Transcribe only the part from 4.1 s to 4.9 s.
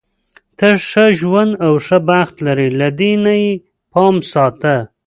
ساته.